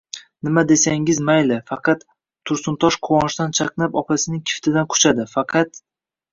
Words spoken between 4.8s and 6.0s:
quchadi.— Faqat!..